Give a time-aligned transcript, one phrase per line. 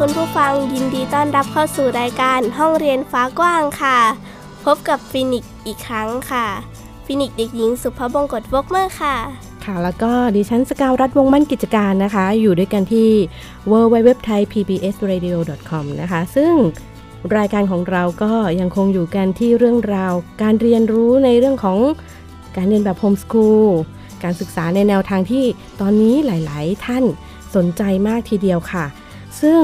[0.00, 3.98] คุณผู้ฟังยินดีต้อนรับเข้าสู่รายการห้องเรียนฟ้ากว้างค่ะ
[4.64, 6.46] พบกับฟินิกอีกครั้งค่ะ
[7.06, 9.16] ฟินิกเด็กหญิงสุภบงกตวกเมอร์ค่ะ
[9.64, 13.10] ค่ะ แล้วก็ดิฉันสกาวรัฐวงมั่นกิจการนะคะ อยู่ด้วยกันที่
[13.70, 15.36] w w w t h a i p b s r a d i o
[15.68, 16.52] c o m นะคะ ซึ่ง
[17.36, 21.78] รายการของเราก็ยังคงอยู่กันที่เรื่องราว การเรียนรู้ในเรื่องของ
[22.56, 23.68] การเรียนแบบ homeschool
[24.24, 25.44] การศึกษาในแนวทางที่
[25.80, 27.04] ตอนนี้หลาย ๆ ท่าน
[27.54, 28.86] สนใจมากทีเดียวค่ะ
[29.40, 29.60] ซึ่ง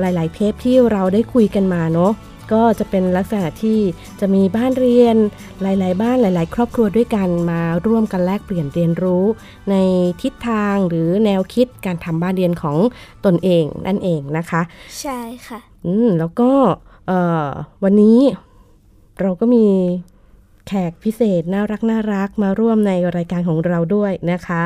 [0.00, 2.12] หลาย ๆ เทปที่เราได้คุยกันมาเนาะ
[2.52, 3.78] ก็จะเป็นลักษณะที่
[4.20, 5.16] จะมีบ้านเรียน
[5.62, 9.24] หลาย ๆ บ้านหลาย ๆ ครอบครัวด้วยกันมาร่วมกันแลกเปลี่ยนเรียนรู้
[9.70, 9.74] ใน
[10.22, 12.76] ทิศทางหรือแนวคิดการทำบ้านเรียนของ
[13.24, 14.62] ตนเองนั่นเองนะคะ
[15.00, 16.50] ใช่ค่ะ อืมแล้วก็
[17.84, 18.18] วันนี้
[19.20, 19.66] เราก็มี
[20.66, 24.64] แขกพิเศษน่ารักน่ารักมาร่วมในรายการของเราด้วยนะคะ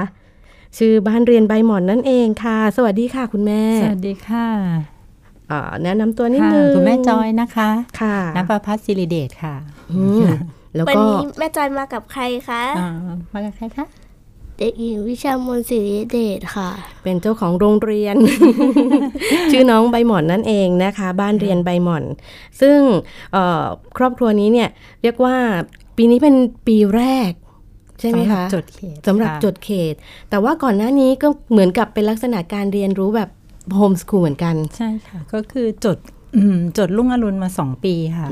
[0.79, 4.47] ชื่อบ้านเรียนใบหมอนนั่นเองค่ะ สวัสดีค่ะคุณแม่ สวัสดีค่ะ
[5.83, 9.55] แนะนำตัวนิดนึงคุณแม่จอยนะคะค่ะนประพัฒศิริเดชค่ะ
[10.77, 12.63] แล้วก็วันนี้แม่จอยมากับใครคะ
[13.35, 13.87] มากับใครคะ
[14.59, 16.71] เด็กหญิงวิชามนศิริเดชค่ะ
[17.03, 18.17] เป็นเจ้าของโรงเรียน
[19.51, 22.05] ชื่อน้องใบหมอนนั่นเองนะคะ บ้านเรียนใบหมอน
[22.61, 22.79] ซึ่ง
[23.97, 24.69] ครอบครัวนี้เนี่ย
[25.03, 25.37] เรียกว่า
[25.97, 26.35] ปีนี้เป็น
[26.67, 27.31] ปีแรก
[28.01, 29.95] ใช่ไหมคะจดเขตสำหรับจดเขต
[30.31, 33.31] แต่ว่าก่อนหน้านี้ก็เหมือนกับเป็นลักษณะการเรียนรู้แบบ
[33.75, 35.99] โฮมสคูลเหมือนกัน ใช่ค่ะ ก็คือจด
[36.79, 38.29] จดลุ่งอรุณมาสองปีค่ะ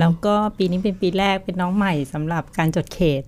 [0.00, 3.22] แล้วก็ปีนี้เป็นปีแรกเป็นน้องใหม่สำหรับการจดเขต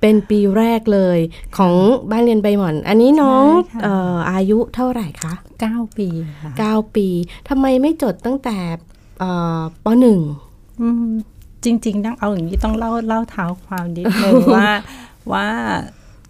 [0.00, 1.18] เป็นปีแรกเลย
[1.56, 1.74] ของ
[2.10, 3.46] บ้านเรียนใบหมอน อันนี้น้อง
[3.86, 6.08] อออายุเท่าไหร่คะเก้าปี
[6.42, 7.06] ค่ะเก้าปี
[7.48, 8.58] ทำไมไม่จดตั้งแต่
[9.84, 10.18] ปหนึ่ง
[11.64, 14.70] จริงๆต้องเอาอย่างนี้ต้องเล่าเล่าเท้าความนิดนึงว่า
[15.32, 15.46] ว่า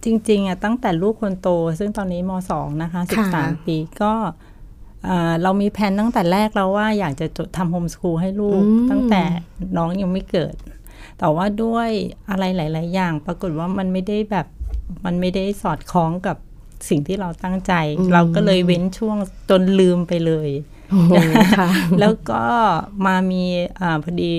[0.05, 1.49] จริงๆอะตั้งแต่ลูกคนโต
[1.79, 4.13] ซึ่งตอนนี้มสองนะคะสิบสามปีก็
[5.43, 9.23] เรามีแผนตั้งแต่แรกแล้วว่าอยากจะจดทำโฮมสคูลให้ลูก ตั้งแต่
[9.77, 10.55] น้องยังไม่เกิด
[11.19, 11.89] แต่ว่าด้วย
[12.31, 14.47] อะไรหลาย ๆ อย่าง ปรากฏว่ามันไม่ได้แบบ
[15.05, 16.37] มันไม่ได้สอดคล้องกับ
[16.89, 17.73] สิ่งที่เราตั้งใจ
[18.13, 19.17] เราก็เลยเว้นช่วง
[19.51, 20.51] จนลืมไปเลย
[22.01, 22.45] แล้วก็
[23.07, 23.43] มามี
[23.81, 24.33] อพอดี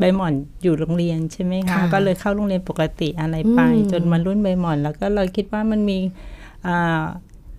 [0.00, 3.60] ใบหม่อนอยู่โรงเรียนใช่ไหมคะ ก็เลยเข้าโรงเรียนปกติอะไรไป
[3.92, 5.98] จนมารุ่นใบหม่อน แล้วก็เราคิดว่ามันมี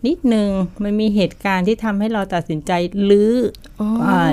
[0.07, 0.49] นิดนึง
[0.83, 2.71] มันมีเหตุการณ์ที่ทำให้เราตัดสินใจ
[3.09, 3.33] ลื้อ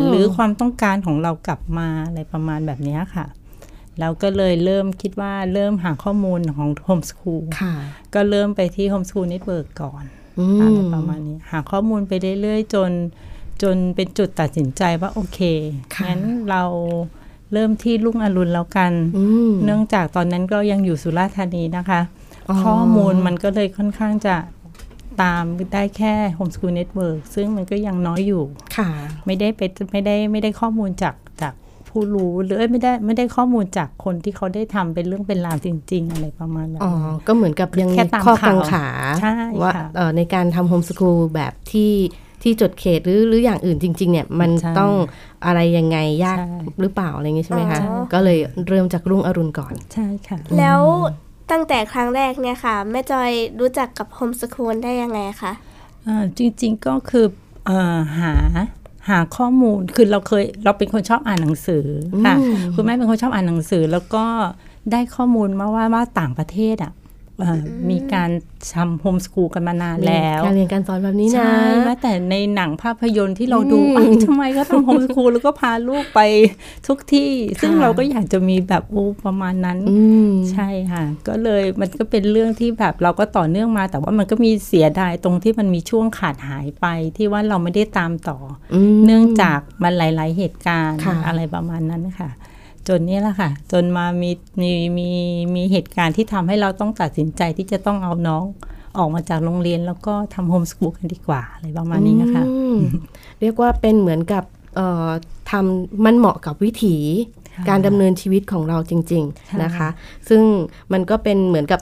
[0.08, 3.26] หรือความต้องการของเรากลับมาอะไรประมาณแบบนี้ค่ะ
[4.00, 7.44] เราก็เลยเริ่มคิดว่าเริ่มหาข้อมูลของ homeschool
[8.14, 10.04] ก็เริ่มไปที่ Homeschool Network ก่อน
[10.60, 12.90] อะไรประมาณนี้ หาข้อมูลไปเรื่อยๆจน
[13.62, 15.40] จนเป็นจุดตัดสินใจว่าโอเค
[16.06, 16.20] งั้น
[16.50, 16.62] เรา
[17.52, 18.92] เริ่มที่รุ่งอรุณแล้วกัน
[19.64, 22.00] เนื่องจากตอนนั้นก็ยังอยู่สุราษฎร์ธานีนะคะ
[22.64, 24.36] ข้อมูลมันก็เลยค่อนข้างจะ
[25.22, 28.42] ตามได้แค่ Homeschool Network ซึ่งมันก็ยังน้อยอยู่
[28.76, 28.88] ค่ะ
[29.26, 29.60] ไม่ได้ไป
[29.92, 31.54] ไม่ได้ไม่ได้ข้อมูลจากจาก
[31.88, 36.92] ผู้รู้หรือไม่ได้ไม่ได้ข้อมูลจากคนที่เขาได้ทำเป็นเรื่องเป็นราวจริง ๆ อะไรประมาณนั้นอ๋อ
[37.26, 37.90] ก็เหมือนกับยัง
[38.26, 38.86] ข้อกังขา
[39.62, 39.72] ว่า
[40.16, 41.92] ในการทำโฮมสกูลแบบที่
[42.42, 44.92] ที่จดเขตหรือหรืออย่างอื่นจริง ๆ เนี่ยมันต้อง
[45.46, 46.38] อะไรยังไงยาก
[46.80, 47.80] หรือเปล่าอะไรเงี้ยใช่ไหมคะ
[48.12, 48.38] ก็เลย
[48.68, 50.80] เริ่มจากรุ่งอรุณก่อนใช่ค่ะแล้ว
[51.50, 55.52] ตั้งแต่ครั้งแรกเนี่ยค่ะแม่จอยรู้จักกับโฮมสคูลได้ยังไงคะ
[56.38, 57.26] จริงๆก็คือ
[57.68, 57.70] อ
[58.18, 58.32] หา
[59.08, 61.86] หาข้อมูลคือเราเคยเราเป็นคนชอบอ่านหนังสือ
[62.24, 62.34] ค่ะ
[62.74, 64.24] คุณแม่เป็นคนชอบอ่านหนังสือ แล้วก็
[64.92, 66.92] ได้ข้อมูลมาว่าว่าต่างประเทศอะ
[67.90, 68.30] มีการ
[68.74, 73.80] ทำโฮมสกูลกันมานานแล้วการเรียนการสอนแบบนี้นะใช่แม้แต่ในหนังภาพยนตร์ที่เราดู
[74.24, 76.20] ทำไมก็ทำโฮมสกูลแล้วก็พาลูกไป
[76.86, 77.30] ทุกที่
[77.60, 79.78] ซึ่งเราก็อยากจะมีแบบโอ้ประมาณนั้น
[80.52, 86.86] ใช่ค่ะ ก็เลยมันก็เป็นเรื่องที่แบบเราก็ต่อเนื่องมา แต่ว่ามันก็มีเสียดายตรงที่มันมีช่วงขาดหายไป
[87.16, 88.38] ที่ว่าเราไม่ได้ตามต่อ
[89.04, 92.30] เนื่องจากมันหลาย ๆ เหตุการณ์อะไรประมาณนั้นค่ะ
[92.88, 94.30] จนนี้แหละค่ะ จนมามี
[94.60, 95.08] มีมี
[95.54, 98.44] มีเหตุการณ์ที่ทำให้เราต้องตัดสินใจที่จะต้องเอาน้อง
[98.98, 102.44] ออกมาจากโรงเรียนแล้วก็ทำโฮมสกูลกันดีกว่าอะไรประมาณนี้นะคะ
[103.40, 104.44] เรียกว่าเป็นเหมือนกับ
[105.50, 106.96] ทำมันเหมาะกับวิถี
[107.68, 109.88] การดำเนินชีวิตของเราจริง ๆนะคะ
[110.28, 110.42] ซึ่ง
[110.92, 111.80] มันก็เป็นเหมือนกับ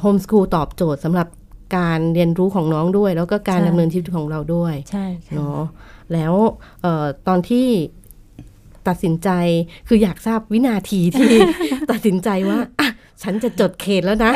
[0.00, 1.28] โฮมสกูลตอบโจทย์สำหรับ
[1.76, 5.62] การเรียนรู้ของน้องด้วย แล้วก็การใช่ดำเนินชีวิตของเราด้วยใช่ค่ะเนาะ
[6.12, 6.34] แล้ว
[6.82, 7.66] เอ่อตอนที่
[8.88, 9.30] ตัดสินใจ
[9.88, 11.30] คืออยากทราบวินาทีที่
[11.90, 12.88] ตัดสินใจว่าอะ
[13.22, 14.32] ฉันจะจดเขตแล้วนะ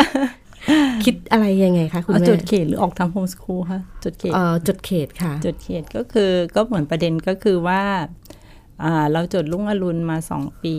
[1.04, 7.82] คิดอะไรยังไงคะคุณเอาแม่จุดเขตหรือออกทำโฮมสคูลคะจุดเขตเอ่อจดเขตค่ะจุดเขตก็คือก็เหมือนประเด็นก็คือว่า
[8.84, 10.76] อ่าเราจดรุ่งอรุณมาสองปี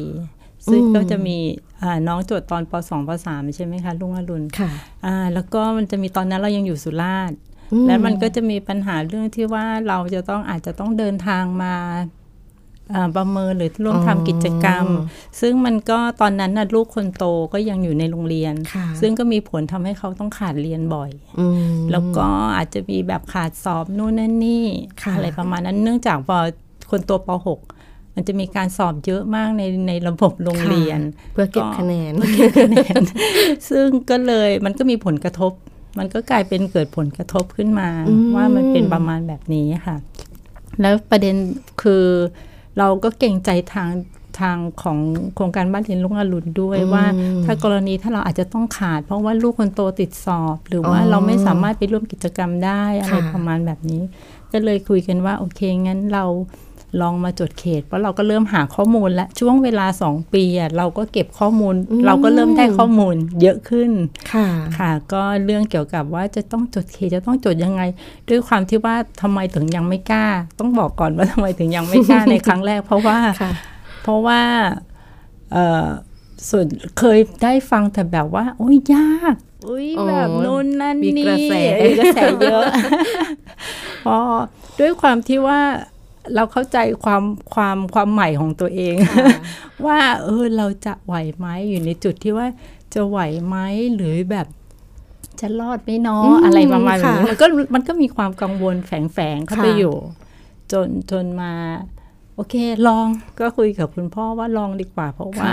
[0.72, 1.38] ซึ่งอืมก็จะมี
[1.84, 4.72] อ่าน้องจดตอนปสองปสามใช่ไหมคะรุ่งอรุณค่ะ
[5.06, 7.38] อ่าแล้วก็มันจะมีตอนนั้นเรายังอยู่สุราษฎร์
[7.74, 12.17] อืแล้วมันก็จะมีปัญหาเรื่องที่ว่าเราจะต้องอาจจะต้องเดินทางมาอ่า
[13.16, 14.86] ประเมินหรือร่วมทำกิจกรรม
[15.42, 21.60] ซึ่งมันก็ตอนนั้นนะลูกคนโตก็ยังอยู่ในโรงเรียนค่ะซึ่งก็มีผลทำให้เขาต้องขาดเรียนบ่อยอืม
[21.92, 24.66] แล้วก็อาจจะมีแบบขาดสอบนู่นนั่นนี่
[25.02, 26.38] ค่ะอะไรประมาณนั้นเนื่องจากพอ
[26.92, 31.00] คนตัวป .6 มันจะมีการสอบเยอะมากในในระบบโรงเรียน
[31.34, 32.14] เพื่อเก็บคะแนน
[32.64, 33.02] คะแนน
[33.70, 35.52] ซึ่งก็เลยมันก็มีผลกระทบ
[36.00, 39.96] มันก็กลายเป็นเกิดผลกระทบขึ้นมาอืมว่ามันเป็นประมาณแบบนี้ค่ะ
[40.82, 41.36] แล้วประเด็น
[41.82, 42.06] คือ
[42.78, 43.90] เราก็เก่งใจทาง
[44.40, 45.00] ทางของ
[45.36, 47.06] โครงการบ้านเรียนลุงอรุณด้วยว่า
[47.46, 54.02] ถ้ากรณีถ้าเราอาจจะต้องขาด เพราะว่าลูกคนโตติดสอบ หรือว่าอ๋อเราไม่สามารถไปร่วมกิจกรรมได้อะไรค่ะประมาณแบบนี้
[54.52, 56.26] ก็เลยคุยกันว่าโอเคงั้นเรา
[57.02, 61.76] ลองมาจดเขต เพราะเราก็เริ่มหาข้อมูลและช่วงเวลาสองปีอะเราก็เก็บข้อมูล
[62.06, 63.92] เราก็เริ่มได้ข้อมูลเยอะขึ้น
[64.34, 64.48] ค่ะ
[64.78, 67.82] ค่ะ ก็เรื่องเกี่ยวกับว่าจะต้องจดเขตจะต้องจดยังไง
[68.30, 70.26] ด้วยความที่ว่าทำไมถึงยังไม่กล้า
[70.60, 73.52] ต้องบอกก่อนว่าทำไมถึงยังไม่กล้าในครั้งแรก เพราะว่าค่ะ
[74.04, 74.42] เพราะว่า
[75.52, 75.88] เอ่อ
[76.50, 76.66] ส่วน
[77.00, 79.36] เคยได้ฟังแต่แบบว่า โอ้ยยาก
[79.70, 82.64] อุ้ยอ๋อแบบนู้นนั่นมีนี่กระแสเออกระแสเยอะ
[84.06, 84.20] พอ
[84.80, 85.62] ด้วยความที่ว่า
[86.36, 88.96] เราเข้าใจความความความใหม่ของตัวเอง
[89.86, 92.48] ว่าเออเราจะไหวไหมอยู่ในจุดที่ว่า
[92.94, 93.58] จะไหวไหม
[93.96, 94.48] หรือแบบ
[95.40, 97.46] จะรอดไหมเนาะอืมอะไรประมาณแบบนี้ค่ะมันก็
[97.76, 99.96] มันก็มีความกังวลแฝงๆเข้าไปค่ะอยู่
[100.72, 101.54] จนจนมา
[102.36, 102.56] โอเค
[102.88, 103.08] ลอง
[103.40, 105.52] ก็คุยกับคุณพ่อว่าลองดีกว่า เพราะว่า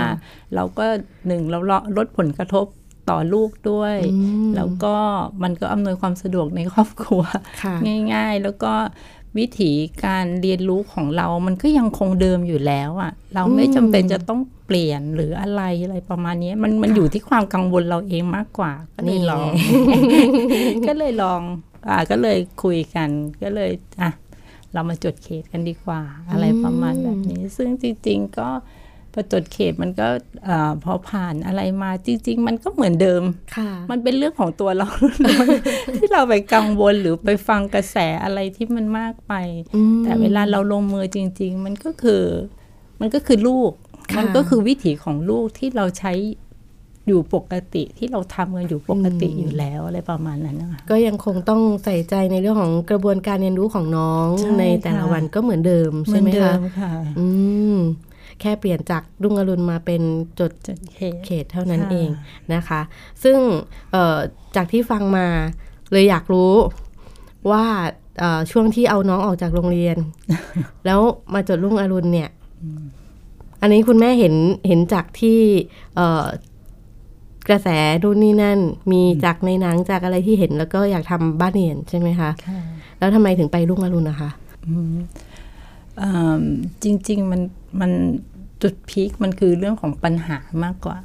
[0.55, 0.85] เราก็
[1.27, 1.59] หนึ่งเรา
[1.97, 2.65] ลดผลกระทบ
[3.09, 4.17] ต่อลูกด้วยอื
[4.47, 4.95] มแล้วก็
[5.43, 7.21] มันก็อำนวยความสะดวกในครอบครัว
[7.61, 7.75] ค่ะ
[8.13, 8.73] ง่าย ๆ แล้วก็
[9.37, 9.71] วิถี
[10.05, 19.47] การเรียนรู้ของเรามันก็ยังคงเดิมอยู่แล้วอะ่ะ เราไม่อืมจำเป็นจะต้องเปลี่ยนหรืออะไรอะไรประมาณนี้มันมันอยู่ที่ความกังวลเราเองมากกว่า ก็เลยลอง
[20.87, 21.41] ก็เลยลอง
[21.87, 23.09] อ่าก็เลยคุยกัน
[23.43, 23.71] ก็เลย
[24.01, 24.11] อะ
[24.73, 26.01] เรามาจดเขตกันดีกว่า
[26.31, 28.49] อะไรประมาณแบบนี้ ซึ่งจริง ๆ ก็
[29.17, 30.07] พอจดเขตมันก็
[30.47, 33.23] อาพอผ่านอะไรมาจริง ๆ มันก็เหมือนเดิม
[33.55, 34.89] ค่ะมันเป็นเรื่องของตัวเรา
[35.95, 39.33] ที่เราไปกังวลหรือไปฟังกระแสอะไรที่มันมากไป
[39.75, 42.23] อืมแต่เวลาเราลงมือจริง ๆ มันก็คือ
[43.01, 43.71] มันก็คือลูก
[44.11, 46.13] ค่ะมันก็คือวิถีของลูกที่เราใช้
[47.07, 57.27] อยู่ปกติที่เราทำกันอยู่ปกติอยู่แล้วอะไรประมาณนั้นนะคะก็ยังคงต้องใส่ใจในเรื่องของกระบวนการเรียนรู้ของน้องใช่ในแต่ละค่ะวันก็เหมือนเดิมเหมืใช่อนไหมเดิคะมค่ะ อื
[57.75, 57.77] ม
[58.41, 60.01] แค่เปลี่ยนจากรุ่งอรุณมาเป็น
[60.39, 62.09] จดจดเขตเขตเท่านั้นค่ะเอง
[62.53, 62.81] นะคะ
[63.23, 63.37] ซึ่ง
[63.91, 64.17] เอ่อ
[64.55, 65.27] จากที่ฟังมา
[65.91, 66.53] เลยอยากรู้
[67.51, 67.65] ว่า
[68.19, 69.97] เอ่อช่วงที่เอาน้องออกจากโรงเรียน
[70.85, 70.99] แล้ว
[71.33, 72.29] มาจดรุ่งอรุณเนี่ย
[73.61, 74.35] อันนี้คุณแม่เห็น
[74.67, 75.39] เห็นจากที่
[75.95, 76.25] เอ่อ
[77.49, 77.67] กระแส
[78.03, 78.59] นู่นนี่นั่น
[78.91, 82.59] มีจากในหนังจากอะไรที่เห็นแล้วก็อยากทำบ้านเรียนใช่ไหมคะค่ะ
[82.99, 84.29] แล้วทำไมถึงไปรุ่งอรุณนะคะ
[84.67, 84.95] อืม
[86.83, 87.41] จริง ๆ มัน
[87.81, 87.91] มัน
[88.61, 90.97] จุดพีคมันคือเรื่องของปัญหามากกว่า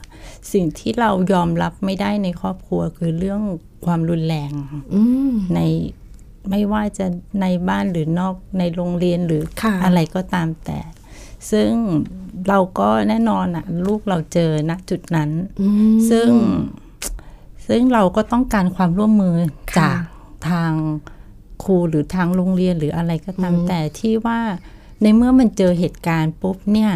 [0.52, 3.40] สิ่งที่เรายอมรับไม่ได้ในครอบครัวคือเรื่อง
[3.86, 4.52] ความรุนแรง
[4.94, 5.60] อืมใน
[6.50, 7.06] ไม่ว่าจะ
[7.40, 10.80] ในบ้านหรือนอกในโรงเรียนหรือค่ะอะไรก็ตามแต่
[11.50, 11.72] ซึ่ง
[12.48, 15.30] เราก็แน่นอนอะลูกเราเจอณจุดนั้น
[15.60, 16.28] อืมซึ่ง
[17.68, 19.36] ซึ่งเราก็ต้องการความร่วมมือ
[19.74, 20.00] ค่ะจาก
[20.48, 20.72] ทาง
[21.64, 24.40] ครูหรือทางโรงเรียนหรืออะไรก็ตามแต่ที่ว่า
[25.02, 26.92] ในเมื่อมันเจอเหตุการณ์ปุ๊บเนี่ย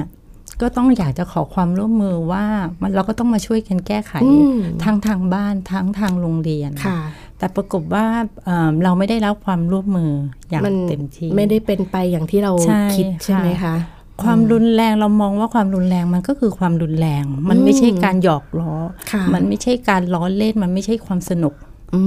[0.61, 2.44] ก็ต้องอยากจะขอความร่วมมือว่า
[2.80, 6.99] มันเราก็ต้องมาช่วยกันแก้ไขอืมทั้งทางบ้านทั้งทางโรงเรียนค่ะ
[7.38, 8.06] แต่ปรากฏว่า
[8.44, 10.12] เอ่อเราไม่ได้รับความร่วมมือ
[10.49, 18.73] อย่างมันเต็มที่ไม่ได้เป็นไปอย่างที่เราใช่คิดใช่ไหมค่ะคะความรุนแรงเรามองว่าความรุนแรงมันก็คือความรุนแรง มันไม่ใช่การหยอกล้อ
[19.12, 21.54] ค่ะมันไม่ใช่การล้อเล่นมันไม่ใช่ความสนุก
[21.94, 22.00] อื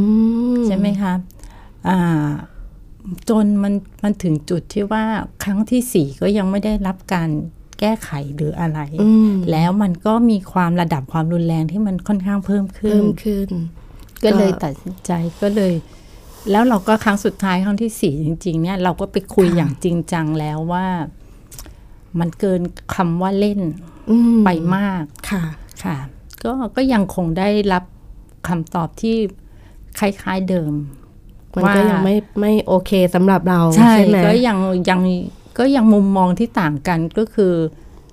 [0.55, 1.13] มใช่ไหมคะ
[1.87, 2.27] อ่า
[3.29, 3.73] จนมัน
[4.03, 5.03] มันถึงจุดที่ว่า
[5.43, 7.29] ครั้งที่สี่ก็ยังไม่ได้รับการ
[7.79, 13.47] แก้ไขหรืออะไรอืมแล้วมันก็มีความระดับความรุนแรงที่มันค่อนข้างเพิ่มขึ้เพิ่นมขึ้น
[14.23, 15.11] ก็เลยก็ตัดสินใจ
[15.41, 15.73] ก็เลย
[16.51, 20.87] แล้วเราก็ครั้งสุดท้ายครั้งที่สี่จริง ๆ เนี่ย เราก็ไปคุยค่ะอย่างจริงจังแล้วว่า
[22.19, 22.61] มันเกิน
[22.95, 23.59] คำว่าเล่น
[24.09, 25.43] อืมไปมากค่ะ
[25.83, 25.97] ค่ะ
[26.43, 27.83] ก็ก็ยังคงได้รับ
[28.47, 29.17] คำตอบที่
[29.99, 30.73] คล้าย ๆเดิม
[31.57, 34.57] มันก็ยังไม่ไม่โอเคสำหรับเราใช่ใช่ไหมก็ยัง
[34.89, 35.01] ยัง
[35.59, 37.53] ก็ยังมุมมองที่ต่างกันก็คือ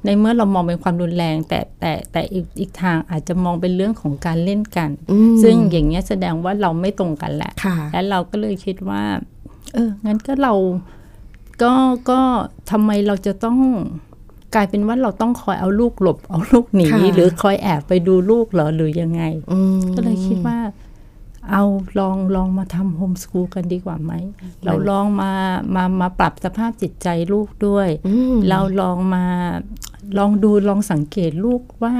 [0.05, 9.03] ในเมื่อเรามองเป็นความรุนแรง แต่แต่แต่อีกอีกทางอาจจะมองเป็นเรื่องของการเล่นกันอืมซึ่งอย่างเงี้ยแสดงว่าเราไม่ตรงกันแหละค่ะและเราก็เลยคิดว่า
[9.75, 10.55] เอองั้นก็เรา
[11.63, 11.73] ก็
[12.11, 12.21] ก็
[12.71, 13.59] ทำไมเราจะต้อง
[14.55, 19.23] กลายเป็นว่าเราต้องคอยเอาลูกหลบเอาลูกหนีค่ะหรือคอยแอบไปดูลูกเหรอหรือยังไง
[19.53, 20.59] อืมก็เลยคิดว่า
[21.51, 21.65] เอา
[21.99, 24.13] ลองลองมาทำโฮมสกูลกันดีกว่าไหม
[24.65, 25.33] เราลองมา
[25.75, 29.25] มามาปรับสภาพจิตใจลูกด้วยอืมเราลองมา
[30.19, 31.95] ลองดูลองสังเกตลูกว่า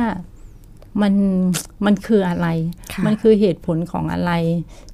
[1.03, 1.15] มัน
[1.85, 2.47] มันคืออะไร
[2.93, 4.33] ค่ะมันคือเหตุผลของอะไร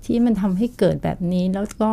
[0.04, 1.92] ที่มันทำให้เกิดแบบนี้แล้วก็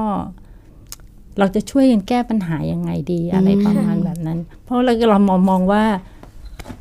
[1.39, 5.85] เราจะช่วยกันแก้ปัญหายังไงดีอะไรประมาณแบบนั้น เพราะเราเรามองมองว่า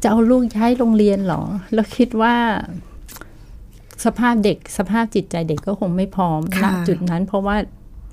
[0.03, 1.43] จะเอาลูกย้ายโรงเรียนเหรอ
[1.75, 2.35] แล้วคิดว่า
[4.05, 7.57] สภาพเด็กสภาพจิตใจเด็กก็คงไม่พร้อมณค่ะจุดนั้นเพราะว่า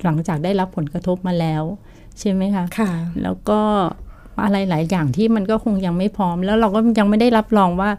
[0.04, 1.64] หลังจากได้รับผลกระทบมาแล้ว
[2.20, 2.92] ใช่ไหมคะค่ะ
[3.24, 3.60] แล้วก็
[4.44, 7.90] อะไรหลายอย่างที่มันก็คงยังไม่พร้อม แล้วเราก็ยังไม่ได้รับรองว่า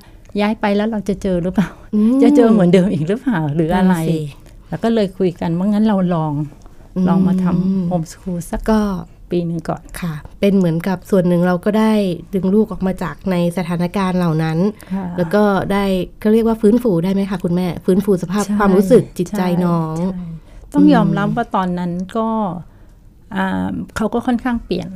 [0.41, 1.69] ย้ายไปแล้วเราจะเจอหรือเปล่า
[2.23, 4.19] จะเจอเหมือนเดิมอีกหรือเปล่าหรืออะไรนั่นสิ
[4.69, 6.33] แล้วก็เลยคุยกันว่างั้นเราลอง
[7.09, 8.81] ลองมาทำโฮมสคูลสักก็
[9.35, 11.93] ปีหนึ่งก่อนค่ะ เป็นเหมือนกับส่วนหนึ่งเราก็ได้
[12.35, 14.59] ดึงลูกออกมาจากในสถานการณ์เหล่านั้น
[14.95, 15.85] ค่ะแล้วก็ได้
[16.21, 20.27] เขาเรียกว่าฟื้นฟูได้ไหมคะคุณแม่ ฟื้นฟูสภาพใช่ความรู้สึกจิตใจช่น้องใช่
[20.73, 22.29] ต้องยอมรับว่าตอนนั้นก็
[23.37, 24.89] อ่าเขาก็ค่อนข้างเปลี่ยน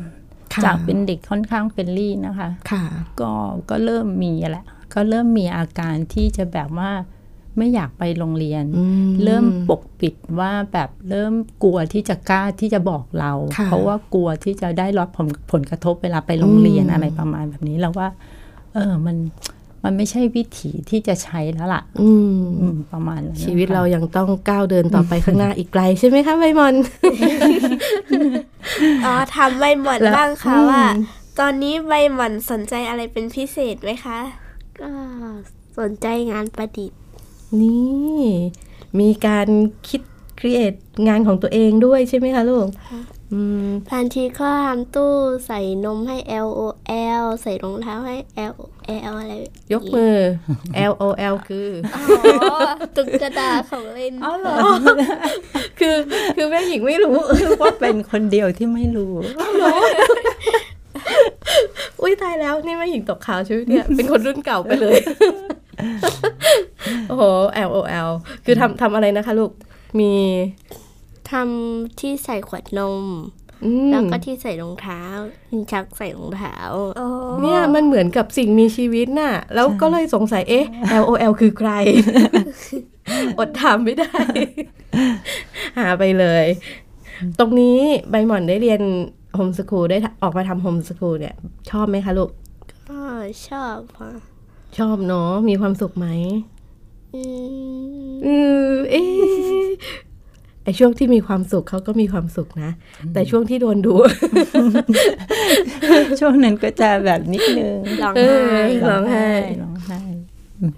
[0.55, 2.85] ค่ะจากเป็นเด็กค่อนข้างเฟรนลี่นะคะ ค่ะ
[3.21, 3.33] ก็
[3.71, 4.65] ก็เริ่มมีแหละ
[4.95, 6.91] ก็เริ่มมีอาการที่จะแบบว่า
[7.59, 18.09] ไม่อยากไปโรงเรียนอืมเริ่มปกปิดว่าแบบเริ่มกลัวที่จะกล้าที่จะบอกเราค่ะเพราะว่ากลัวที่จะได้รับผลผลกระทบเวลาไปโรงเรียนอืมอะไรประมาณแบบนี้แล้วว่า
[18.75, 19.17] เออมัน
[19.85, 26.75] มันไม่ใช่วิถีที่จะใช้แล้วล่ะ อืมอืมประมาณนั้นชีวิตนะคะเรายังต้องก้าวเดินต่อไปข้างหน้าอีกไกลใช่ไหมคะใบมอน
[29.05, 30.85] อ๋อทำใบหม่อนแล้วบ้างค่ะอืมว่า
[31.41, 34.19] ตอนนี้ใบหม่อนสนใจอะไรเป็นพิเศษไหมคะ
[34.81, 34.91] ก็
[35.79, 36.99] สนใจงานประดิษฐ์
[37.61, 38.25] นี่
[39.01, 39.49] มีการ
[39.89, 40.01] คิด
[40.41, 40.75] ครีเอท
[41.09, 42.67] งานของตัวเองด้วยใช่ไหมคะลูก
[43.33, 45.13] อืมบางทีก็ทำตู้
[45.47, 46.61] ใส่นมให้ L O
[47.23, 48.17] L ใส่รองเท้าให้
[48.51, 48.63] L O
[49.11, 49.35] L อะไร
[49.73, 50.17] ยกมือ
[50.91, 52.01] L O L คืออ๋
[52.57, 52.59] อ
[52.97, 54.55] ตุ๊กตาของเล่นอ๋อเหรอ
[55.81, 55.97] คือ
[56.37, 57.17] คือแม่หญิงไม่รู้
[57.61, 59.13] ว่าเป็นคนเดียวที่ไม่รู้
[62.01, 64.99] อุ้ยตายแล้วนี่แม่หญิงตกข่าวใช่ไหมเนี่ยเป็นคนรุ่นเก่าไปเลย
[67.09, 67.23] โอ้โห
[67.67, 68.11] L O L
[68.45, 69.53] คือทำทำอะไรนะคะลูก
[70.01, 70.13] มี
[71.31, 73.05] ทำที่ใส่ขวดนม
[73.65, 75.03] อืมแล้วก็ที่ใส่รองเท้า
[75.51, 76.57] ลิ้นชักใส่รองเท้า
[77.01, 77.09] อ๋อ
[77.43, 80.67] เนี่ยมันเหมือนกับสิ่งมีชีวิตน่ะ แล้วก็เลยสงสัยเอ๊ะ
[81.03, 81.71] L O L คือใคร
[83.39, 84.19] อดถามไม่ได้
[85.79, 86.47] หาไปเลย
[87.39, 87.79] ตรงนี้
[88.11, 88.81] ใบหม่อนได้เรียน
[89.35, 91.35] โฮมสคูลได้ออกมาทำโฮมสคูลเนี่ย
[91.71, 92.31] ชอบไหมคะลูก
[92.91, 93.03] ก็
[93.49, 94.11] ชอบค่ะ
[94.77, 96.07] ชอบเนาะมีความสุขไหม
[97.15, 97.23] อื
[98.09, 98.37] มอื
[98.69, 99.69] อเอ๊ะ
[100.65, 102.71] ไอช่วงที่มีความสุขเขาก็มีความสุขนะ
[103.13, 103.95] แต่ช่วงที่โดนดู
[106.21, 109.29] ช่วงนั้นก็จะแบบนิดนึงร้องเอไห้อร้องไห้
[109.63, 110.01] ร้องไห้
[110.61, 110.73] อืม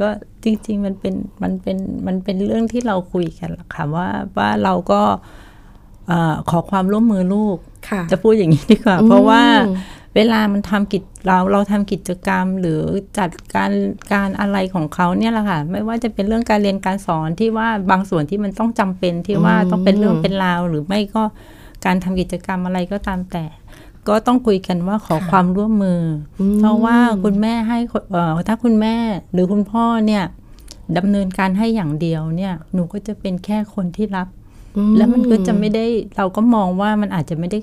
[0.00, 0.08] ก็
[0.44, 5.02] จริง ๆ มันเป็นมันเป็นมันเป็นเรื่องที่เราคุยกันแหละค่ะว่าว่าเราก็
[6.08, 7.56] เอ่อขอความร่วมมือลูก
[7.88, 9.42] ค่ะจะพูดอย่างนี้ดีกว่าอืมเพราะว่า
[10.18, 12.80] เวลามันทำกิจเราเราทำกิจกรรมหรือ
[13.18, 13.70] จัดการ
[14.12, 21.22] การอะไรของเขาเนี่ยแหละค่ะไม่ว่าจะเป็นเรื่องการเรียนการสอนที่ว่าบางส่วนที่มันต้องจำเป็นที่ว่าต้องเป็นเรื่องเป็นราว หรือไม่ก็
[21.84, 23.44] การทำกิจกรรมอะไรก็ตามแต่
[24.08, 26.00] ก็ต้องคุยกันว่าขอความร่วมมือ
[26.40, 28.94] อมเพราะว่าคุณแม่ให้คนเอ่อถ้าคุณแม่
[29.32, 30.22] หรือคุณพ่อเนี่ย
[30.98, 34.28] ดำเนินการให้อย่างเดียวเนี่ย หนูก็จะเป็นแค่คนที่รับ
[34.76, 35.84] อืแล้วมันก็จะไม่ได้
[36.16, 37.58] เราก็มองว่ามันอาจจะไม่ได้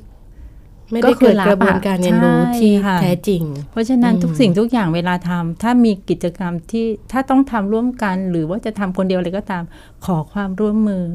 [0.92, 9.63] ไม่ได้เกิดกระบวนการเรียนรู้ใช่ที่ค่ะแท้จริง เพราะฉะนั้นอืมทุกสิ่งทุกอย่างเวลาทำถ้ามีกิจกรรมที่ถ้าต้องทำร่วมกัน หรือว่าจะทำคนเดียวอะไรก็ตาม
[10.06, 11.06] ขอความร่วมมือ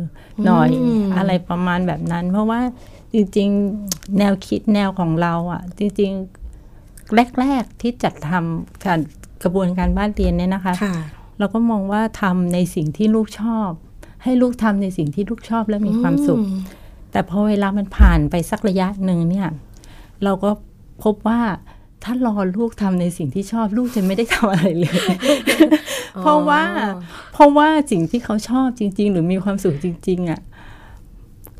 [0.45, 2.61] หน่อยอืมอะไรประมาณแบบนั้น เพราะว่า
[3.15, 9.01] จริงๆแนวคิดแนวของเราอะ จริงๆแรกๆที่จัดทำการ
[9.43, 10.97] กระบวนการบ้านเรียนเนี่ยนะคะค่ะ
[11.39, 13.71] เราก็มองว่าทำในสิ่งที่ลูกชอบ
[14.23, 16.41] ให้ลูกทำในสิ่งที่ลูกชอบและมีความสุข
[17.13, 19.49] แต่พอเวลามันผ่านไปสักระยะหนึ่งเนี่ย
[20.25, 20.51] เราก็
[21.05, 21.41] พบว่า
[22.05, 24.99] ถ้ารอลูกทำในสิ่งที่ชอบลูกจะไม่ได้ทำอะไรเลย
[26.21, 26.63] เพราะว่า
[27.33, 30.41] เพราะว่าสิ่งที่เขาชอบจริง ๆ หรือมีความสุขจริง ๆอะ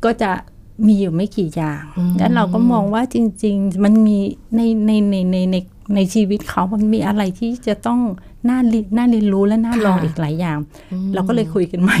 [0.03, 0.31] ก็จะ
[0.87, 4.17] มีอยู่ไม่กี่อย่างอืมแล้วเราก็มองว่าจริง ๆ มันมี
[4.55, 5.57] ในในในในใน
[5.95, 7.99] ในชีวิตเขา มันมีอะไรที่จะต้อง
[8.49, 10.57] น่าเรียนน่าเรียนรู้และน่าลองอีกหลายอย่าง
[11.13, 11.99] เราก็เลยคุยกันใหม่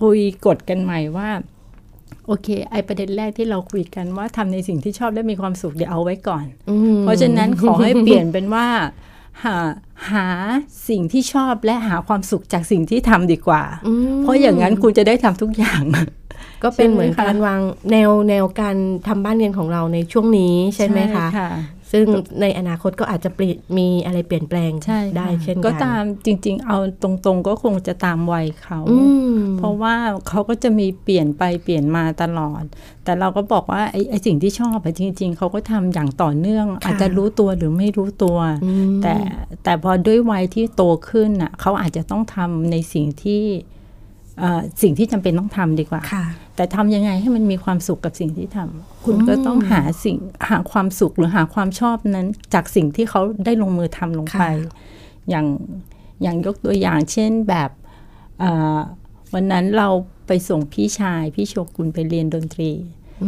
[0.00, 1.28] คุยกฎกันใหม่ว่า
[2.26, 8.66] โอเค ไอประเด็นแรกที่เราคุยกันว่าทำในสิ่งที่ชอบและมีความสุขเดี๋ยวเอาไว้ก่อนอืมเพราะฉะนั้นขอให้เปลี่ยนเป็นว่า
[9.44, 9.56] หา
[10.10, 10.26] หา
[10.88, 15.82] สิ่งที่ชอบและหาความสุขจากสิ่งที่ทำดีกว่าอืมเพราะอย่างนั้นคุณจะได้ทำทุกอย่าง
[16.62, 17.60] ก็เป็นเหมือนใช่ไหมคะการวาง
[17.92, 18.76] แนวแนวการ
[19.08, 21.26] ทำบ้านเรียนของเราในช่วงนี้ใช่ไหมคะ
[21.92, 22.04] ซึ่ง
[22.40, 28.98] ในอนาคตก็อาจจะเปลี่ยนมีอะไรเปลี่ยนแปลงใช่ได้ค่ะเช่นกัน ก็ตามจริง ๆ เอาตรงๆ ก็คงจะตามวัยเขาอื
[29.34, 29.94] มเพราะว่า
[30.28, 32.62] เขาก็จะมีเปลี่ยนไปเปลี่ยนมาตลอด
[33.04, 39.14] แต่เราก็บอกว่าไอ้ไอ้สิ่งที่ชอบอะจริง ๆ เขาก็ทำอย่างต่อเนื่อง อาจจะรู้ตัวหรือไม่รู้ตัวอืมแต่
[39.64, 43.75] แต่พอด้วยวัยที่โตขึ้นอะเขาอาจจะต้องทำในสิ่งที่เอ่อ
[44.82, 46.24] สิ่งที่จำเป็นต้องทำดีกว่าค่ะ
[46.56, 50.16] แต่ทำยังไงให้มันมีความสุขกับสิ่งที่ทำคุณก็ต้องหาสิ่ง
[50.50, 54.50] หาความสุขหรือหาความชอบนั้น จากสิ่งที่เขาได้ลงมือทำลงไปค่ะ
[55.30, 55.46] อย่าง
[56.22, 57.70] อย่างยกตัวอย่าง เช่นแบบ
[58.38, 58.78] เอ่อ
[59.34, 59.88] วันนั้นเรา
[60.26, 62.70] ไปส่งพี่ชาย พี่โชกุนไปเรียนดนตรี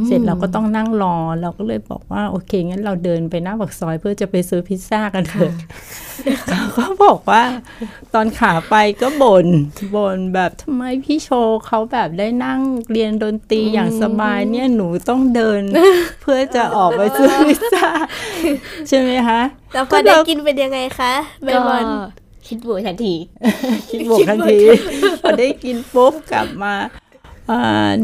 [0.06, 5.52] เสร็จเราก็ต้องนั่งรอ เราก็เลยบอกว่า โอเค งั้นเราเดินไปหน้าปากซอยเพื่อจะไปซื้อพิซซ่ากันเถอะ
[6.48, 7.42] เขาก็บอกว่า
[8.14, 9.46] ตอนขาไปก็บน่น
[9.94, 12.60] บ่นแบบทำไมพี่โชว์เขาแบบได้นั่ง
[12.92, 15.62] เรียนดนตรีอย่างสบายเนี่ยหนูต้องเดิน
[16.22, 17.88] เพื่อจะออกไปซื้อพิซซ่า
[18.88, 19.40] ใช่ไหมคะ
[19.74, 21.12] แล้วพอได้กินเป็นยังไงคะ
[21.44, 21.84] ใบก็บอล
[22.46, 23.14] คิดบวกทันที
[23.90, 24.58] คิดบวกทันที
[25.22, 27.07] พอได้กินปุ๊บกลับมาอ่า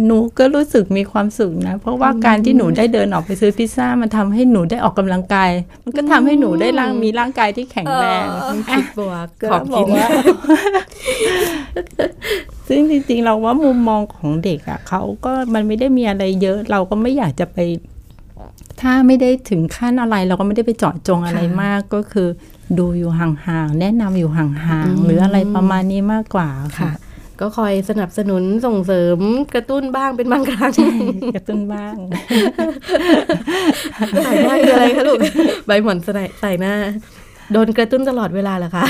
[0.07, 5.51] หนูก็รู้สึกมีความสุขนะ เพราะว่าการที่หนูได้เดินออกไปซื้อพิซซ่ามันทำให้หนูได้ออกกำลังกาย
[5.85, 8.27] มันก็ทำให้หนูได้ร่างมีร่างกายที่แข็งแรง
[8.71, 10.09] คิดบวกก็ขอบบกิอกนว่า
[12.69, 17.59] ซึ่งจริงๆเราว่ามุมมองของเด็กอะเขาก็มันไม่ได้มีอะไรเยอะ เราก็ไม่อยากจะไป
[18.81, 22.29] ถ้าไม่ได้ถึงขั้นอะไร เราก็ไม่ได้ไปเจาะจงอะไรมากก็คือ
[22.79, 26.93] ดูอยู่ห่างๆแนะนำอยู่ห่างๆหรืออะไรประมาณนี้มากกว่าค่ะค่ะ
[27.41, 29.19] ก็คอยสนับสนุนส่งเสริม
[29.55, 30.73] กระตุ้นบ้างเป็นบางครั้ง
[31.37, 31.95] กระตุ้นบ้าง
[34.25, 35.19] ใส่หน้าคืออะไรคะลูก
[35.67, 36.75] ใบหมอนใส่ใส่หน้า
[37.53, 38.85] โดนกระตุ้นตลอดเวลาเหรอคะ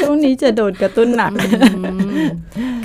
[0.00, 1.32] ช่วงนี้จะโดนกระตุ้นหนัก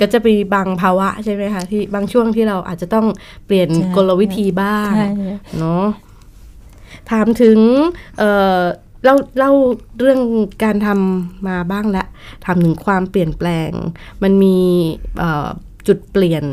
[0.00, 3.06] ก็จะมีบางภาวะใช่ไหมคะที่บางช่วงที่เราอาจจะต้อง
[3.46, 5.08] เปลี่ยนใช่กลวิธีบ้างใช่
[5.58, 5.84] เนาะ
[7.10, 7.58] ถามถึง
[9.02, 9.52] เออเล่าเล่า
[9.98, 10.20] เรื่อง
[10.64, 12.04] การทำมาบ้างละ
[12.44, 13.70] ถามถึงความเปลี่ยนแปลง
[14.22, 14.56] มันมี
[15.18, 15.48] เอ่อ
[15.88, 16.44] จุดเปลี่ยน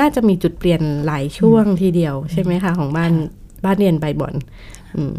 [0.00, 3.12] น่าจะมีจุดเปลี่ยนหลายช่วงทีเดียว ใช่ไหมคะ ของบ้าน
[3.64, 4.34] บ้านเรียนใบบอน
[4.94, 5.16] อืม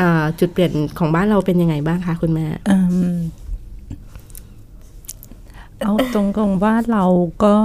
[0.00, 2.80] อ่าจุดเปลี่ยนของบ้านเราเป็นยังไงบ้างคะคุณแม่เอิ่
[3.16, 3.18] ม
[5.82, 7.04] เอาตรงๆว่าเรา
[7.44, 7.56] ก็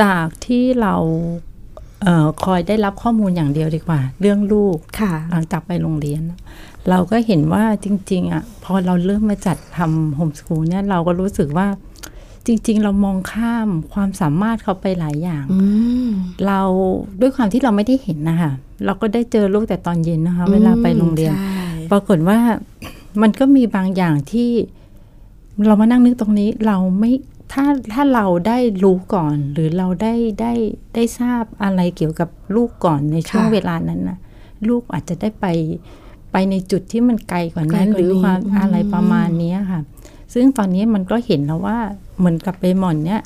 [0.00, 0.94] จากที่เรา
[2.02, 6.22] เออคอยได้รับข้อมูลอย่างเดียวดีกว่า เรื่องลูกค่ะหลังจากไปโรงเรียน
[6.90, 11.68] เราก็เห็นว่าจริง ๆ อะ พอเราเริ่มมาจัดทำโฮมสคูลเนี่ยเราก็รู้สึกว่า
[12.46, 15.60] จริง ๆ เรามองข้ามความสามารถเขาไปหลายอย่างอื
[16.08, 16.10] ม
[16.46, 16.60] เรา
[17.20, 18.52] ด้วยความที่เราไม่ได้เห็นนะคะ
[18.84, 22.38] เราก็ได้เจอลูกแต่ตอนเย็นนะคะ เวลาไปโรงเรียนใช่ปรากฏว่า
[23.22, 24.50] มันก็มีบางอย่างที่
[25.66, 27.12] เรามานั่งนึกตรงนี้ เราไม่
[27.52, 30.52] ถ้าถ้าเราได้รู้ก่อน หรือเราได้ได้
[30.94, 34.18] ได้ทราบอะไรเกี่ยวกับลูกก่อนในช่วงเวลานั้นนะ
[34.68, 35.46] ลูกอาจจะได้ไป
[36.36, 39.80] ไปในจุดที่มันไกลกว่านั้น หรือความอะไรประมาณเนี้ยค่ะ
[40.34, 41.78] ซึ่งตอนนี้มันก็เห็นแล้วว่า
[42.18, 43.22] เหมือนกับใบหม่อนเนี่ย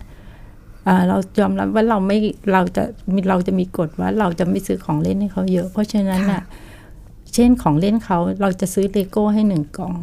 [0.87, 2.17] อ่าเรายอมรับว่าเราไม่
[2.53, 2.83] เราจะ
[3.15, 6.43] มีเราจะมีกฎว่าเราจะไม่ซื้อของเล่นให้เขาเยอะ เพราะฉะนั้นอะ
[7.35, 9.95] เช่นของเล่นเขาเราจะซื้อเลโก้ให้หนึ่งกล่อง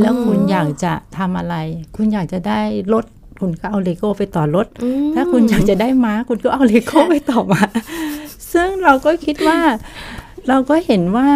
[0.00, 1.56] แล้วคุณอยากจะทำอะไร
[1.96, 2.60] คุณอยากจะได้
[2.92, 3.04] รถ
[3.40, 4.66] คุณก็เอาเลโก้ไปต่อรถ
[5.14, 7.62] ถ้าคุณอยากจะได้ม้า คุณก็เอาเลโก้ไปต่อม้า
[8.52, 9.58] ซึ่งเราก็คิดว่า
[10.48, 11.28] เราก็เห็นว่า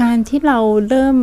[0.00, 1.16] การที่เราเริ่ม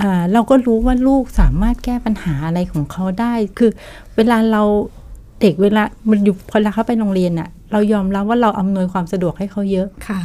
[0.00, 3.70] อ่าเราก็รู้ว่าลูกสามารถแก้ปัญหาอะไรของเขาได้ คือ
[4.16, 4.62] เวลาเรา
[5.40, 10.20] เด็กเวลามันอยู่พอเวลาเขาไปโรงเรียนอะเรายอมรับว่าเราอำนวยความสะดวกให้เขาเยอะค่ะ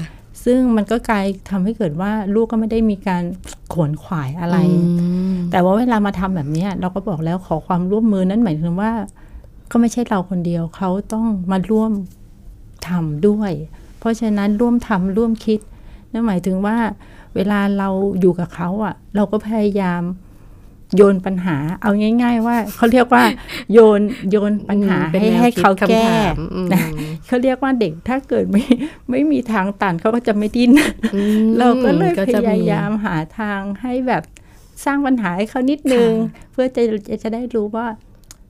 [0.46, 3.24] ซึ่งมันก็กลายทำให้เกิดว่าลูกก็ไม่ได้มีการ
[3.74, 4.58] ขวนขวายอะไร
[5.52, 8.92] แต่ว่าเวลามาทำแบบเนี้ยเราก็บอกแล้วขอความร่วมมือนั้นหมายถึงว่า
[9.72, 11.92] ก็ไม่ใช่เราคนเดียวเขาต้องมาร่วม
[12.88, 13.52] ทำด้วย
[14.00, 15.60] เพราะฉะนั้นร่วมทำร่วมคิด
[16.12, 16.78] นั่นหมายถึงว่า
[17.38, 20.04] เวลาเราอยู่กับเขาอะ เราก็พยายาม
[20.96, 23.24] โยนปัญหา เอาง่าย ๆ ว่าเขาเรียกว่า
[23.74, 26.86] โยนโยนปัญหาเป็นให้แนวให้คิดเขาแก้คำถามอืมนะ
[27.28, 28.64] เขาเรียกว่าเด็กถ้าเกิดไม่
[29.10, 30.72] ไม่มีทางตันเขาก็จะไม่ดิ้น
[31.16, 34.24] อืมเราก็เลยก็พจะยายามหาทางให้แบบ
[34.86, 36.12] สร้างปัญหาให้เขานิดนึง
[36.52, 36.82] เพื่อจะ
[37.24, 37.88] จะได้รู้ว่า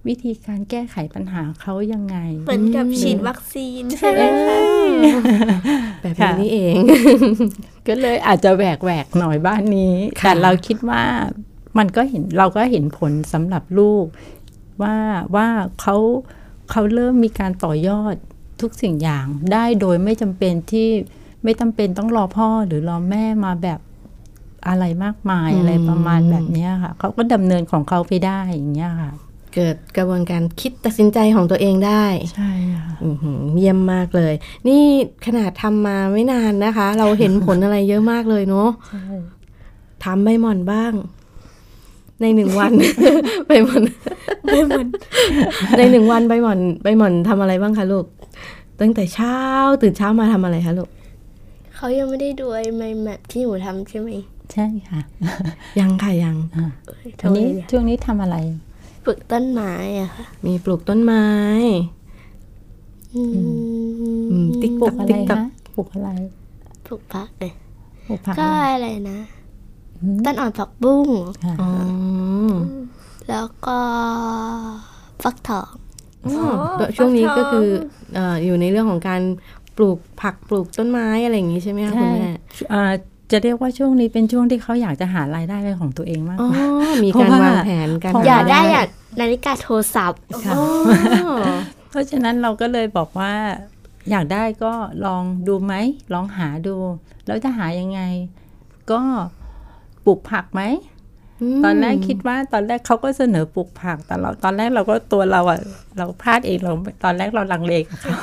[0.08, 4.58] วิธีการแก้ไขปัญหาเขายังไง เหมือนกับฉีดวัคซีนใช่ไหมคะ
[6.02, 6.76] แบบนี้นี่เอง
[7.88, 11.04] ก็เลยอาจจะแหวกแหวกๆหน่อยบ้านนี้ค่ะแต่เราคิดว่า
[11.78, 14.06] มันก็เห็นเราก็เห็นผลสำหรับลูก
[14.82, 14.96] ว่า
[15.36, 15.48] ว่า
[15.82, 15.96] เขา
[16.72, 18.16] เขาเริ่มมีการต่อยอด
[18.62, 20.90] ทุกสิ่งอย่างได้โดยไม่จำเป็นที่
[21.44, 23.80] ไม่จำเป็นต้องรอพ่อหรือรอแม่มาแบบ
[24.68, 29.14] อะไรมากมายอืมอะไรประมาณแบบเนี้ยค่ะเขาก็ดำเนินของเขาไปได้อย่างเงี้ยค่ะ
[29.58, 34.34] เกิดกระบวนการคิดตัดสินใจของตัวเองได้ ใช่ค่ะอื้อหือเยี่ยมมากเลย
[34.68, 34.84] นี่
[35.26, 39.06] ขนาดทำมาไม่นานนะคะ เราเห็นผลอะไรเยอะมากเลยเนาะใช่
[40.04, 40.94] ทำใบหม่อนบ้าง
[42.22, 42.72] ในหนึ่งวัน
[43.48, 43.84] ใบหม่อน
[44.48, 44.86] ใบหม่อน
[45.78, 48.06] ในหนึ่งวันใบหม่อนใบหม่อนทำอะไรบ้างคะลูก
[48.80, 49.38] ตั้งแต่เช้า
[49.82, 50.90] ตื่นเช้ามาทำอะไรคะลูก
[51.76, 54.10] เขายังไม่ได้ดูไอ้ไมแมปที่หนูทำใช่ไหม
[54.54, 55.02] ใช่ค่ะ
[55.80, 58.38] ยังค่ะยังอ่าเอ้ยอันนี้ทำไมอะช่วงนี้ทำอะไร
[59.08, 61.26] ปลูกต้นไม้อะค่ะ มีปลูกต้นไม้
[63.16, 63.32] อืม
[64.32, 66.10] อืมติ๊กปลูตักกอะไรติ๊กตักคะปลูกอะไร
[66.86, 67.52] ปลูกผักเลย
[68.08, 69.20] ปลูกผักก็อะไรอะไรนะ
[70.02, 71.10] อืมต้นอ่อนผักบุ้ง
[71.44, 71.70] ค่ะอ๋อ
[73.30, 73.78] แล้วก็
[75.24, 75.70] ฟักทอง
[76.26, 76.34] อ๋อ
[76.98, 77.68] ช่วงนี้ก็คือ
[78.14, 79.22] เอ่ออยู่ในเรื่องของการ
[79.78, 82.32] ปลูกผักปลูกต้นไม้อะไรอย่างนี้ใช่ไหมคะคุณใช่แม่
[82.74, 82.84] อ่า
[83.32, 88.88] จะเรียกว่าช่วงนี้เป็นช่วงที่เขาอยากจะหารายได้เป็นของตัวเองมากอ๋อกว่ามีเพการราะว่าวางแผนการเพราะอยากหได้อยาก
[89.22, 90.64] นาฬิกาโทรศัพท์ค่ะอ๋อ
[91.90, 93.34] เพราะฉะนั้นเราก็เลยบอกว่า
[94.10, 94.74] อยากได้ก็
[95.06, 95.74] ลองดูไหม
[96.14, 96.76] ลองหาดู
[97.28, 98.02] แล้วจะหายังไง
[98.92, 99.02] ก็
[100.06, 100.62] ปลูกผักไหมม
[101.66, 105.60] ตอนแรกคิดว่าตอนแรกเขาก็เสนอปลูกผักแต่เราตอนแรกเราก็ตัวเราอะ
[105.98, 106.74] เราพลาดเองเรา
[107.04, 108.16] ตอนแรกเราลังเลกับเขา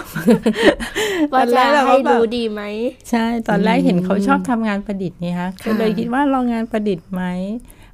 [1.32, 2.62] ว่าตอนแรจะกเราก็ให้แบบรู้ดีไหม
[3.10, 7.22] ใช่ตอนแรกเห็นเขาชอบทำงานประดิษฐ์นี่คะก็เลยคิดว่าลองงานประดิษฐ์ไหม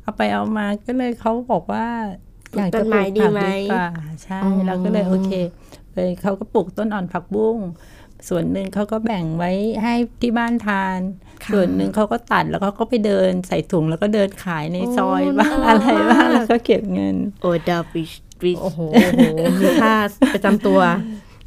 [0.02, 1.86] เอาไปเอามาก็เลยเขาบอกว่า
[2.56, 3.24] อยากจะปลูกผักดี
[3.70, 3.86] กว่า
[4.24, 5.30] ใช่เราก็เลยโอเค
[5.94, 7.58] เลยเขาก็ปลูกต้นอ่อนผักบุ้ง
[8.28, 9.50] ส่วนหนึ่งเขาก็แบ่งไว้
[9.82, 10.98] ให้ที่บ้านทาน
[11.44, 19.20] ค่ะส่วนหนึ่งเขาก็ตัดแล้วเขาก็ไปเดินใส่ถุงแล้วก็เดินขายในซอยโอ้บ้างน่ารักอะไรบ้างแล้วก็เก็บเงิน โอดาบิชบิชโอ้โหโอ้โห
[19.60, 19.94] มีค่า
[20.32, 20.80] ประจำตัว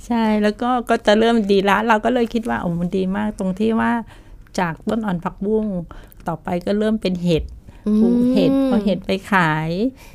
[0.05, 3.91] ใช่แล้วก็ก็จะเริ่มดีละเราก็เลยคิดว่าโอ้มันดีมากตรงที่ว่า
[4.59, 5.65] จากต้นอ่อนผักบุ้ง
[6.27, 7.43] ต่อไปก็เริ่มเป็นเห็ด
[7.88, 9.69] อืมปลูกเห็ดพอเห็ดไปขาย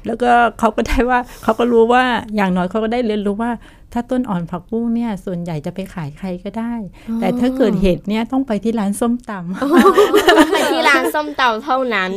[0.07, 2.05] แล้วก็เขาก็ได้ว่าเขาก็รู้ว่า
[2.37, 3.51] อย่างน้อยเขาก็ได้เรียนรู้ว่า
[3.93, 6.75] ถ้าต้นอ่อนผักบุ้งเนี่ยส่วนใหญ่จะไปขายใครก็ได้
[7.21, 12.11] แต่ถ้าเกิดเห็ดเนี่ยต้องไปที่ร้านส้มตำไปที่ร้านส้มตำเท่านั้น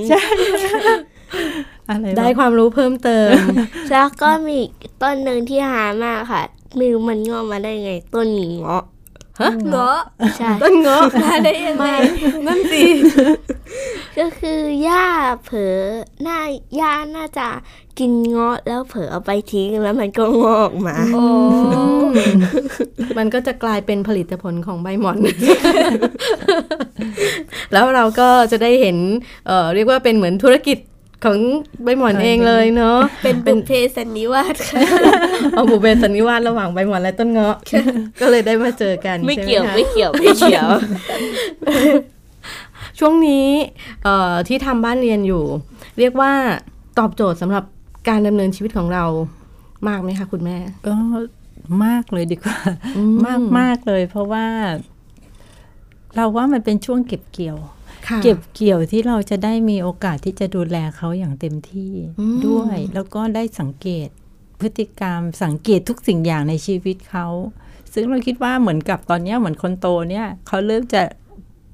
[1.89, 3.34] อะไรได้แบบความรู้เพิ่มเติม
[3.91, 6.43] แล้วก็มีอีกต้นหนึ่งที่หามากค่ะ
[6.77, 8.27] ไม่รู้มันงอกมาได้ไง ต้น
[8.60, 8.84] เงาะ
[9.41, 9.99] ฮะเงาะ
[10.38, 11.86] ใช่ต้นเงาะมาได้ยังไง
[12.47, 12.82] นั่นสิ
[14.19, 15.06] ก็คือย่า
[15.45, 15.77] เผลอ
[16.21, 16.39] หน้า
[16.80, 17.47] ย่าน่าจะ
[17.99, 21.23] กินเงาะแล้วเผลอเอาไปทิ้งแล้วมันก็งอกมาโอ้
[23.17, 25.17] มันก็จะกลายเป็นผลิตผลของใบหม่อน
[27.73, 28.97] แล้วเราก็จะได้เห็น
[29.47, 30.77] เอ่อเรียกว่าเป็นเหมือนธุรกิจ
[31.23, 31.39] ของ
[31.84, 34.81] ใบหม่อนเองเลยเนาะเป็นบุพเพสันนิวาสค่ะ
[35.51, 37.55] เอาบุเบนสันนิวาสระหว่างใบหม่อนและต้นเงาะ
[38.19, 40.67] ก็เลยได้มาเจอกันไม่ใช่หเกี่ยวคะไม่เกี่ยวไม่เกี่ยว
[42.99, 43.47] ช่วงนี้
[44.03, 45.43] เอ่อที่ทำบ้านเรียนอยู่
[45.99, 46.31] เรียกว่า
[46.99, 47.63] ตอบโจทย์สำหรับ
[48.10, 49.05] การดำเนินชีวิตของเรา
[49.88, 50.57] มากไหมคะคุณแม่
[50.88, 50.95] ก็
[51.86, 52.57] มากเลยดีกว่า
[52.97, 54.45] อืมมากมากเลย เพราะว่า
[56.15, 57.81] เราว่ามันเป็นช่วงเก็บเกี่ยวค่ะ
[58.24, 64.08] เก็บเกี่ยวที่เราจะได้มีโอกาสที่จะดูแลเขาอย่างเต็มที่อืมด้วย แล้วก็ได้สังเกต
[64.62, 67.28] พฤติกรรมสังเกตทุกสิ่งอย่างในชีวิตเขา
[67.93, 71.02] ซึ่งเราคิดว่าเหมือนกับตอนเนี้ยเหมือนคนโตเนี่ยเขาเริ่มจะ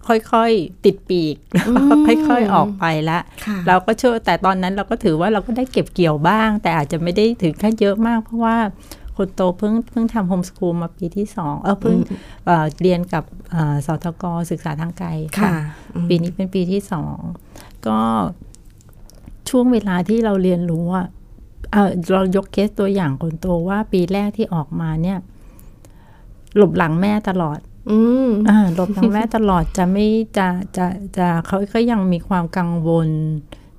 [0.08, 8.58] ค่อยๆ ติดปีกแล้วก็ค่อยๆ ออกไปละค่ะเราก็เชื่อแต่ตอนนั้นเราก็ถือว่าเราก็ได้เก็บเกี่ยวบ้าง แต่อาจจะไม่ได้ถึงขั้นเยอะมาก เพราะว่า
[9.18, 11.98] คนโตเพิ่งเพิ่งทำโฮมสคูลมาปีที่สองเออเพิ่ง
[12.46, 15.54] เอ่อเรียนกับเอ่อสทกศึกษาทางไกลค่ะ
[16.10, 17.18] ปีนี้เป็นปีที่สอง
[17.88, 18.00] ก็
[19.50, 21.08] ช่วงเวลาที่เราเรียนรู้อะ
[21.72, 25.18] เอ่อเรายกเคสตัวอย่างคนโตว่าปีแรกที่ออกมาเนี่ย
[26.56, 27.60] หลบหลังแม่ตลอด
[27.92, 30.86] อืมอ่าหลบหลังแม่ตลอดจะไม่จะจะ
[31.18, 33.10] จะเขาก็ยังมีความกังวล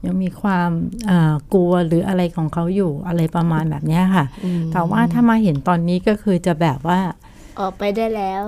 [0.07, 0.71] ยังมีความ
[1.11, 7.01] อ่ากลัวหรืออะไรของเขาอยู่อะไรประมาณแบบเนี้ยค่ะอืมแต่ว่าถ้ามาเห็นตอนนี้ก็คือจะแบบว่า
[7.61, 8.43] ออกไปได้แล้ว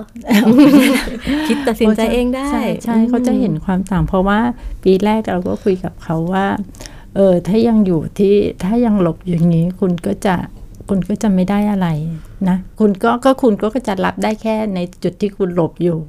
[1.47, 4.39] คิดตัดสินใจเองได้ ใช่ใช่อืมเขาจะเห็นความต่าง เพราะว่า
[4.83, 6.47] ปีแรกเราก็คุยกับเขาว่า
[7.15, 10.35] เออถ้ายังอยู่ที่ถ้ายังหลบอย่างนี้คุณก็จะ
[10.89, 11.87] คุณก็จะไม่ได้อะไร
[12.49, 15.99] นะ คุณก็ก็คุณก็จะรับได้แค่ในจุดที่คุณหลบอยู่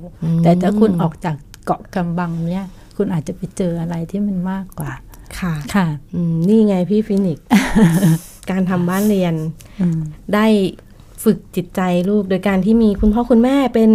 [0.42, 4.92] แต่ถ้าคุณออกจากเกาะกำบังเนี่ย คุณอาจจะไปเจออะไรที่มันมากกว่า
[5.40, 7.44] ค่ะค่ะอืมนี่ไงพี่ฟินิกซ์
[8.50, 9.34] การทำบ้านเรียน
[9.80, 10.00] อืม
[10.34, 10.46] ได้
[11.24, 13.90] ฝึกจิตใจลูก โดยการที่มีคุณพ่อคุณแม่เป็น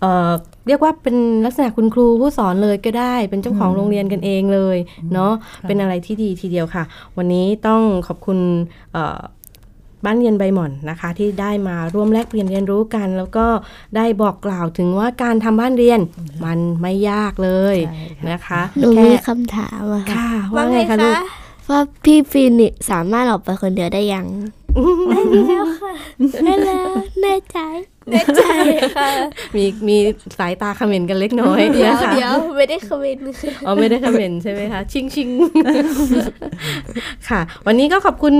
[0.00, 0.30] เอ่อ
[0.66, 4.76] เรียกว่าเป็นลักษณะคุณครูผู้สอนเลยก็ได้ เป็นเจ้าของโรงเรียนกันเองเลย
[5.12, 6.84] เนาะเป็นอะไรที่ดีทีเดียวค่ะ
[7.16, 8.38] วันนี้ต้องขอบคุณ
[8.92, 9.20] เอ่อ
[10.04, 13.46] บ้านเรียนใบหม่อนนะคะ ที่ได้มาร่วมแลกเปลี่ยนเรียนรู้กัน แล้วก็
[13.96, 16.00] ได้บอกกล่าวถึงว่าการทำบ้านเรียน
[16.44, 21.24] มันไม่ยากเลยใช่ค่ะนะคะหนูแค่มีคำถามอะค่ะค่ะว่าว่าไงไงคะลูกคะ
[21.70, 24.26] ว่าพี่ฟินิกซ์สามารถออกไปคนเดียวได้ยัง
[25.08, 25.92] แล้วค่ะ
[26.44, 26.88] ได้แล้ว
[27.22, 27.58] แน่ใจ
[28.10, 28.42] แน่ใจ
[28.96, 29.10] ค่ะ
[29.56, 29.96] มีมี
[30.38, 35.28] สายตาเขม่นกันเล็กน้อยเดี๋ยวนะคะเดี๋ยวไม่ได้ comment ค่ะอ๋อไม่ได้ comment ใช่ไหมคะ จริงจริง
[37.28, 38.34] ค่ะ วันนี้ก็ขอบคุณ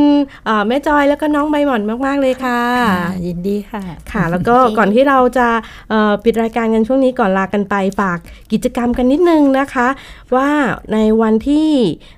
[0.44, 5.48] เอ่อแม่จอยแล้วก็น้องใบหม่อนมาก ๆ เลยค่ะค่ะยินดีค่ะ ค่ะ แล้วก็ก่อนที่เราจะ
[5.90, 8.18] เอ่อปิดรายการกันช่วงนี้ก่อนลากันไปฝาก
[8.52, 9.88] กิจกรรมกันนิดนึงนะคะ
[10.36, 10.48] ว่า
[10.92, 11.68] ในวันที่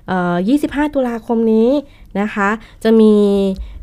[0.07, 1.69] เอ่อ25 ตุลาคมนี้
[2.21, 2.49] นะคะ
[2.83, 3.13] จะมี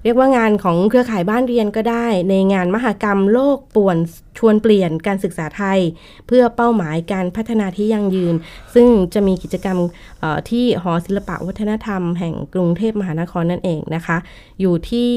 [0.05, 3.99] เรียกว่างานของเครือข่ายบ้านเรียนก็ได้ ในงานมหกรรมโลกป่วน
[4.39, 5.79] ชวนเปลี่ยนการศึกษาไทย
[6.27, 8.35] เพื่อเป้าหมายการพัฒนาที่ยั่งยืน
[8.75, 9.79] ซึ่งจะมีกิจกรรม
[10.51, 14.17] ที่หอศิลปะวัฒนธรรมแห่งกรุงเทพมหานครนั่นเองนะคะ
[14.61, 15.11] อยู่ที่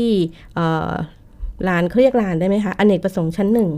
[1.67, 3.69] ลานเครียกลานได้ไหมคะอเนกประสงค์ชั้นหนึ่ง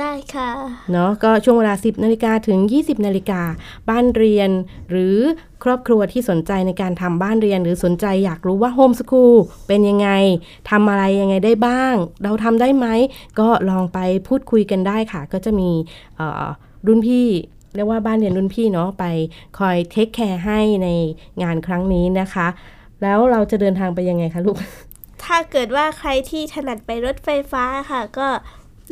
[0.00, 0.50] ได้ค่ะ
[0.92, 3.40] เนาะก็ช่วงเวลา 10นาฬิกาถึง 20นาฬิกา
[3.90, 4.50] บ้านเรียน
[4.90, 5.16] หรือ
[5.64, 9.34] ครอบครัวที่สนใจในการทำบ้านเรียน หรือสนใจอยากรู้ว่าโฮมส o ูล
[9.68, 10.08] เป็นยังไง
[10.70, 12.86] ทำอะไรยังไงได้บ้าง เราทำได้ไหม
[13.40, 13.98] ก็ลองไป
[14.28, 15.70] พูดคุยกันได้ค่ะ ก็จะมี
[16.16, 16.44] เอ่อ
[16.86, 17.26] รุ่นพี่
[17.74, 19.04] เรียกว่าบ้านเรียนรุ่นพี่เนาะไป
[19.58, 20.88] คอยเทคแคร์ให้ใน
[21.42, 22.46] งานครั้งนี้นะคะ
[23.02, 24.56] แล้วเราจะเดินทางไปยังไงคะลูก
[25.24, 28.28] ถ้าเกิดว่าใครที่ถนัดไปรถไฟฟ้าค่ะ ก็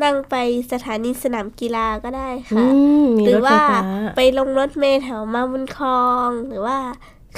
[0.02, 0.34] นั่งไป
[0.72, 2.68] สถานีสนามกีฬาก็ได้อืค่ะ
[3.00, 3.80] มมีหรืรอถไฟว่าฟ้า
[4.14, 5.88] ไปลงรถเมล์แถวมาบุญคลอ
[6.28, 6.78] ง หรือว่า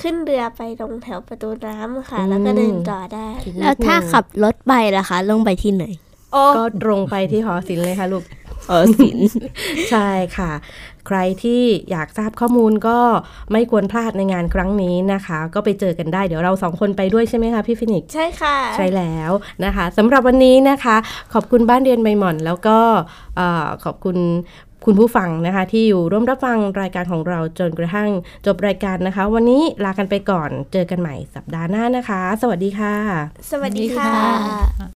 [0.01, 5.85] ขึ้นเรือไปลงแถวประตูน้ำค่ะ แล้วก็เดินต่อได้ แล้วถ้าขับรถไปล่ะคะ ลงไปที่ไหน
[6.33, 8.38] โอ้ก็ตรงไปที่หอศิลป์เลยค่ะลูกเออ
[9.01, 9.19] สิน
[9.91, 10.53] ใช่ค่ะ
[11.07, 12.99] ใครที่อยากทราบข้อมูลก็
[13.53, 19.31] ไม่ควรพลาดในงานครั้งนี้นะคะ ก็ไปเจอกันได้เดี๋ยวเราสองคนไปด้วยใช่ไหมคะพี่ฟินิกซ์ใช่ค่ะ ใช่แล้ว
[19.65, 20.97] นะคะสำหรับวันนี้นะคะ
[21.35, 22.79] ขอบคุณบ้านเรียนใบหม่อน แล้วก็
[23.37, 24.17] เอ่อขอบคุณ
[24.87, 28.09] คุณผู้ฟังนะคะ ที่อยู่ร่วมรับฟังรายการของเราจนกระทั่ง
[28.47, 32.95] จบรายการนะคะ วันนี้ลากันไปก่อนเจอกันใหม่สัปดาห์หน้านะคะ สวัสดีค่ะ
[33.51, 34.13] สวัสดีค่ะ
[34.81, 34.98] ติ